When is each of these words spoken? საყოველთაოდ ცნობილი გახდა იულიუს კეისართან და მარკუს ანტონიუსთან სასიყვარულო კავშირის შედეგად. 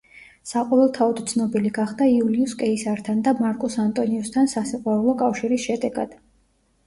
საყოველთაოდ 0.51 1.19
ცნობილი 1.31 1.71
გახდა 1.75 2.07
იულიუს 2.13 2.55
კეისართან 2.63 3.21
და 3.27 3.33
მარკუს 3.43 3.77
ანტონიუსთან 3.83 4.49
სასიყვარულო 4.57 5.15
კავშირის 5.23 5.67
შედეგად. 5.69 6.17